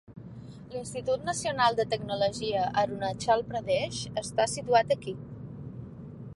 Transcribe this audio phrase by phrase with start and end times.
[0.69, 5.15] L'Institut Nacional de Tecnologia Arunachal Pradesh està situat aquí.